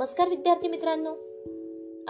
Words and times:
नमस्कार 0.00 0.28
विद्यार्थी 0.28 0.68
मित्रांनो. 0.68 1.10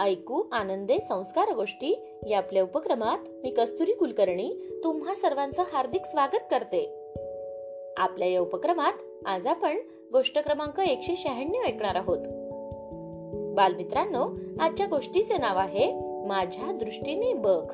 ऐकू 0.03 0.43
आनंदे 0.51 0.97
संस्कार 1.07 1.53
गोष्टी 1.53 2.05
या 2.29 2.37
आपल्या 2.37 2.63
उपक्रमात 2.63 3.17
मी 3.43 3.49
कस्तुरी 3.49 3.93
कुलकर्णी 3.93 4.53
तुम्हा 4.83 5.15
सर्वांचं 5.15 5.63
हार्दिक 5.73 6.05
स्वागत 6.05 6.43
करते. 6.51 7.11
आपल्या 7.97 8.27
या 8.27 8.41
उपक्रमात 8.41 8.93
आज 9.25 9.47
आपण 9.47 9.77
गोष्ट 10.11 10.39
क्रमांक 10.39 10.79
एकशे 10.79 11.15
शहाण्णव 11.17 11.61
ऐकणार 11.67 11.95
आहोत. 11.95 12.17
बालमित्रांनो 13.55 14.29
आजच्या 14.59 14.87
गोष्टीचे 14.87 15.37
नाव 15.37 15.57
आहे 15.57 15.93
माझ्या 16.27 16.71
दृष्टीने 16.71 17.33
बघ. 17.33 17.71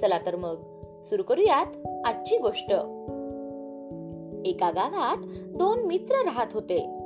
चला 0.00 0.18
तर 0.26 0.36
मग 0.36 0.56
सुरू 1.04 1.22
करूयात 1.22 1.86
आजची 2.04 2.38
गोष्ट. 2.38 2.70
एका 4.46 4.70
गावात 4.70 5.16
दोन 5.56 5.78
मित्र 5.78 6.14
राहत 6.24 6.46
होते. 6.54 7.03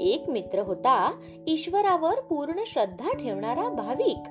एक 0.00 0.28
मित्र 0.28 0.58
होता 0.58 1.12
ईश्वरावर 1.46 2.20
पूर्ण 2.20 2.52
श्रद्धा 2.66 3.08
ठेवणारा 3.12 3.68
भाविक. 3.68 4.28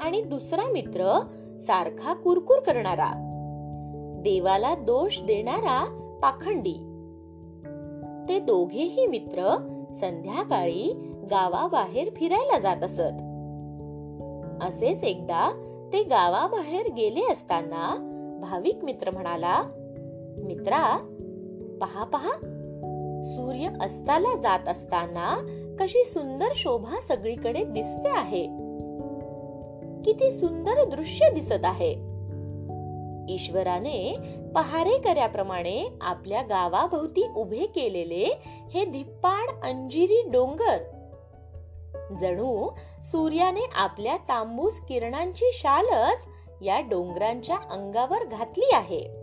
आणि 0.00 0.22
दुसरा 0.22 0.62
मित्र 0.72 1.20
सारखा 1.60 2.14
कुरकुर 2.14 2.58
करणारा. 2.58 3.12
देवाला 4.22 4.74
दोष 4.74 5.22
देणारा 5.22 5.84
पाखंडी. 6.22 6.74
ते 8.28 8.40
दोघेही 8.40 9.06
मित्र 9.06 9.56
संध्याकाळी 10.00 10.92
गावाबाहेर 11.30 12.08
फिरायला 12.16 12.58
जात 12.58 12.82
असत. 12.82 13.22
असेच 14.64 15.04
एकदा 15.04 15.66
ते 15.92 16.02
गावाबाहेर 16.02 16.92
गेले 16.92 17.32
असताना 17.32 18.06
भाविक 18.40 18.84
मित्र 18.84 19.10
म्हणाला 19.10 19.62
मित्रा 20.44 20.96
पहा 21.80 22.04
पहा 22.04 22.59
सूर्य 23.24 23.68
अस्ताला 23.80 24.36
जात 24.36 24.68
असताना 24.68 25.56
कशी 25.80 26.04
सुंदर 26.04 26.48
शोभा 26.54 27.00
सगळीकडे 27.08 27.64
दिसते 27.64 28.08
आहे. 28.08 28.46
किती 30.04 30.30
सुंदर 30.30 30.84
दृश्य 30.84 31.30
दिसत 31.30 31.64
आहे. 31.64 31.92
ईश्वराने 33.34 34.16
पहारेकऱ्याप्रमाणे 34.54 35.98
आपल्या 36.00 36.42
गावाभोवती 36.42 37.28
उभे 37.36 37.66
केलेले 37.66 38.38
हे 38.74 38.84
धिप्पाड 38.84 39.64
अंजिरी 39.64 40.22
डोंगर. 40.30 40.78
जणू 42.20 42.70
सूर्याने 43.02 43.68
आपल्या 43.74 44.16
तांबूस 44.16 44.80
किरणांची 44.80 45.44
शालच 45.52 46.26
या 46.62 46.80
डोंगरांच्या 46.80 47.56
अंगावर 47.56 48.24
घातली 48.24 48.70
आहे. 48.72 49.19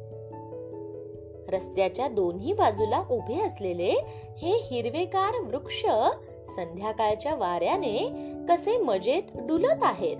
रस्त्याच्या 1.49 2.07
दोन्ही 2.07 2.53
बाजूला 2.53 3.03
उभे 3.11 3.41
असलेले 3.45 3.93
हे 4.37 4.67
हिरवेगार 4.71 5.47
वृक्ष 5.47 5.85
संध्याकाळच्या 6.55 7.35
वाऱ्याने 7.35 7.97
कसे 8.49 8.77
मजेत 8.77 9.23
डुलत 9.35 9.79
आहेत. 9.81 10.17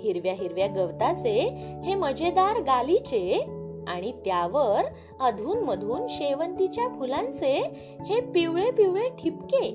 हिरव्या 0.00 0.34
हिरव्या 0.34 0.66
गवताचे 0.66 1.40
हे 1.84 1.94
मजेदार 1.94 2.60
गालीचे 2.60 3.46
आणि 3.88 4.12
त्यावर 4.12 4.82
अधून 5.20 5.58
मधून 5.58 6.06
शेवंतीच्या 6.08 6.88
फुलांचे 6.88 7.58
हे 8.06 8.20
पिवळे 8.20 8.70
पिवळे 8.70 9.08
ठिपके. 9.08 9.68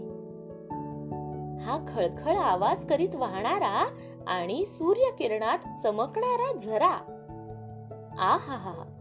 हा 1.59 1.85
खळखळ 1.87 2.35
आवाज 2.35 2.87
करीत 2.87 3.15
वाहणारा 3.15 3.87
आणि 4.27 4.65
सूर्यकिरणात 4.65 5.81
चमकणारा 5.83 6.57
झरा. 6.57 7.13
आ 8.19 8.37
हा 8.37 8.55
हा. 8.55 8.96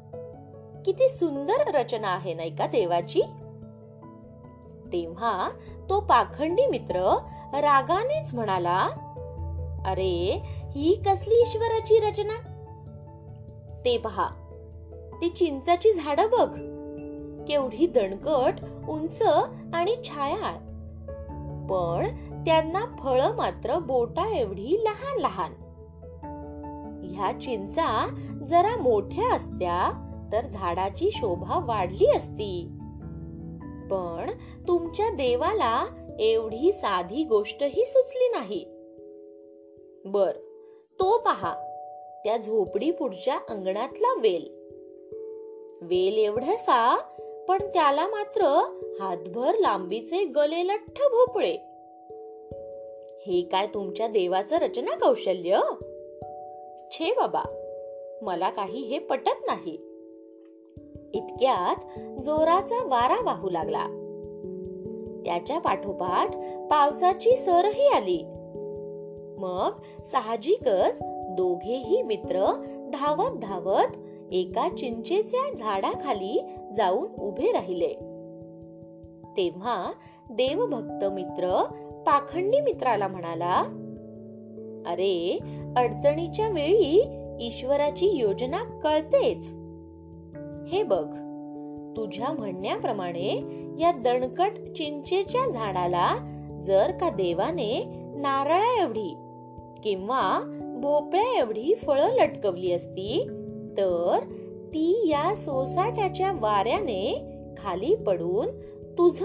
किती 0.87 1.09
सुंदर 1.09 1.71
रचना 1.75 2.09
आहे 2.09 2.35
नाही 2.35 2.57
का 2.57 2.67
देवाची? 2.67 3.21
तेव्हा 4.93 5.51
तो 5.89 6.01
पाखंडी 6.01 6.67
मित्र 6.67 7.19
रागानेच 7.55 8.35
म्हणाला 8.35 8.89
अरे 9.87 10.43
ही 10.71 11.03
कसली 11.07 11.35
ईश्वराची 11.35 11.99
रचना? 11.99 12.35
ते 13.85 13.99
पहा 13.99 14.29
ती 15.21 15.29
चिंचाची 15.29 15.93
झाड 15.93 16.21
बघ. 16.21 16.49
केवढी 17.49 17.87
दणकट 17.87 18.55
उंच 18.89 19.23
आणि 19.75 19.97
छायाळ. 20.05 20.57
पण 21.67 22.07
त्यांना 22.45 22.81
फळ 23.05 23.23
मात्र 23.23 23.79
बोटा 23.79 24.37
एवढी 24.37 24.85
लहान 24.85 25.21
लहान 25.21 25.53
ह्या 27.15 27.41
चिंचा 27.41 28.15
जरा 28.47 28.77
मोठ्या 28.77 29.35
असत्या 29.35 30.03
तर 30.33 30.47
झाडाची 30.47 31.11
शोभा 31.13 31.65
वाढली 31.65 32.07
असती. 32.17 32.69
पण 33.91 34.31
तुमच्या 34.69 35.11
देवाला 35.11 35.87
एवढी 36.21 36.73
साधी 36.73 37.25
गोष्टही 37.25 37.85
सुचली 37.85 38.29
नाही. 38.29 38.65
बर 40.05 40.33
तो 41.01 41.19
पहा 41.19 41.55
त्या 42.25 42.37
झोपडी 42.37 42.91
पुढच्या 42.91 43.39
अंगणातला 43.49 44.21
वेल. 44.21 44.57
वेल 45.83 46.19
एवढसा 46.19 46.97
पण 47.49 47.59
त्याला 47.59 48.07
मात्र 48.07 48.43
हातभर 49.01 49.55
लांबीचे 49.59 50.25
गले 50.25 50.67
लठ्ठ 50.67 51.03
भोपळे. 51.03 51.53
हे 53.27 53.49
काय 53.53 53.67
तुमच्या 53.67 54.09
देवाचं 54.09 54.57
रचना 54.57 54.91
कौशल्य? 54.91 55.61
छे 56.93 57.13
बाबा 57.13 57.43
मला 58.23 58.51
काही 58.51 58.81
हे 58.81 58.99
पटत 58.99 59.47
नाही. 59.47 59.96
इतक्यात 61.15 61.99
जोराचा 62.23 62.87
वारा 62.87 63.25
वाहू 63.25 63.51
लागला. 63.51 64.03
त्याच्या 65.27 65.59
पाठोपाठ 65.59 66.37
पावसाची 66.71 67.37
सरही 67.37 67.89
आली. 67.89 68.25
मग 69.39 70.03
साहजिकच 70.05 70.99
दोघेही 71.31 72.03
मित्र 72.03 72.53
धावत 72.93 73.39
धावत 73.39 73.97
एका 74.33 74.69
चिंचेच्या 74.69 75.55
झाडाखाली 75.55 76.47
जाऊन 76.77 77.09
उभे 77.21 77.53
राहिले. 77.53 77.93
तेव्हा 79.37 79.93
देवभक्त 80.31 81.05
मित्र 81.05 81.65
पाखंडी 82.07 82.61
मित्राला 82.61 83.09
म्हणाला 83.09 83.57
अरे 84.87 85.39
अडचणीच्या 85.77 86.49
वेळी 86.49 87.09
ईश्वराची 87.41 88.07
योजना 88.07 88.63
कळतेच. 88.83 89.66
हे 90.67 90.83
बघ 90.83 91.05
तुझ्या 91.97 92.33
म्हणण्याप्रमाणे 92.33 93.29
या 93.81 93.93
दणकट 93.93 94.53
चिंचेच्या 94.77 95.51
झाडाला 95.51 96.17
जर 96.63 96.91
का 96.91 97.11
देवाने 97.11 97.85
नारळा 98.17 98.83
एवढी 98.83 99.17
किंवा 99.83 100.41
भोपळ्या 100.83 101.39
एवढी 101.39 101.75
फळं 101.75 102.09
लटकवली 102.09 102.73
असती 102.73 103.27
तर 103.79 104.19
ती 104.69 105.09
या 105.09 105.35
सोसाट्याच्या 105.37 106.33
वाऱ्याने 106.33 107.25
खाली 107.59 107.95
पडून 107.95 108.47
तुझ 108.99 109.23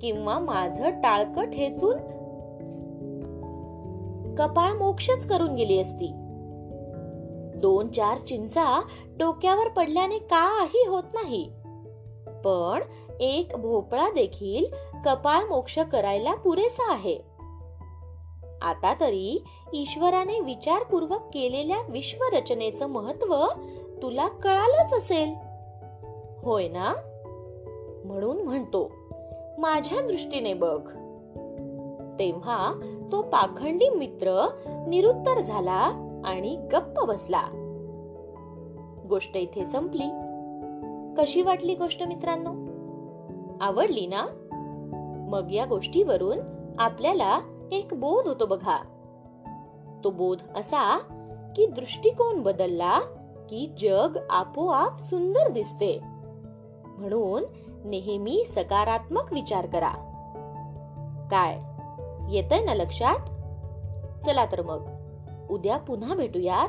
किंवा 0.00 0.38
माझं 0.38 0.90
टाळक 0.90 1.40
ठेचून 1.40 1.96
कपाळ 4.34 4.72
मोक्षच 4.72 5.26
करून 5.26 5.54
गेली 5.54 5.78
असती. 5.78 6.12
दोन 7.64 7.88
चार 7.88 8.18
चिंचा 8.18 8.82
डोक्यावर 9.18 9.68
पडल्याने 9.68 10.18
काही 10.18 10.86
होत 10.88 11.02
नाही. 11.14 11.50
पण 12.44 12.80
एक 13.20 13.56
भोपळा 13.56 14.10
देखील 14.10 14.64
कपाळ 15.04 15.44
मोक्ष 15.44 15.78
करायला 15.78 16.34
पुरेसा 16.34 16.92
आहे. 16.92 17.18
आता 18.62 18.94
तरी 19.00 19.44
ईश्वराने 19.72 20.40
विचारपूर्वक 20.40 21.20
केलेल्या 21.34 21.78
विश्वरचनेचं 21.88 22.86
महत्त्व 22.86 23.46
तुला 24.02 24.28
कळालंच 24.28 24.94
असेल. 24.94 25.34
होय 26.42 26.68
ना? 26.68 26.92
म्हणून 28.04 28.42
म्हणतो 28.42 28.92
माझ्या 29.58 30.00
दृष्टीने 30.06 30.54
बघ. 30.54 30.88
तेव्हा 32.18 32.72
तो 33.12 33.22
पाखंडी 33.22 33.88
मित्र 33.88 34.48
निरुत्तर 34.88 35.40
झाला 35.40 36.10
आणि 36.24 36.68
गप्प 36.72 37.04
बसला. 37.04 37.42
गोष्ट 39.14 39.36
इथे 39.36 39.66
संपली. 39.66 40.10
कशी 41.18 41.42
वाटली 41.42 41.74
गोष्ट 41.74 42.02
मित्रांनो? 42.02 42.50
आवडली 43.60 44.06
ना? 44.06 44.26
मग 45.30 45.52
या 45.52 45.64
गोष्टीवरून 45.64 46.38
आपल्याला 46.78 47.38
एक 47.72 47.88
बोध 47.92 48.26
होतो 48.26 48.46
बघा. 48.46 48.78
तो 50.04 50.10
बोध 50.10 50.38
असा 50.56 50.98
की 51.56 51.66
दृष्टिकोन 51.66 52.42
बदलला 52.42 53.00
की 53.50 53.74
जग 53.80 54.18
आपोआप 54.30 54.98
सुंदर 54.98 55.50
दिसते. 55.50 56.00
म्हणून 56.84 57.42
नेहमी 57.84 58.44
सकारात्मक 58.46 59.32
विचार 59.32 59.66
करा. 59.66 59.90
काय? 61.30 61.60
येतंय 62.34 62.64
ना 62.64 62.74
लक्षात? 62.74 63.18
चला 64.24 64.44
तर 64.44 64.62
मग. 64.62 64.88
उद्या 65.50 65.78
पुन्हा 65.78 66.14
भेटूयात. 66.14 66.68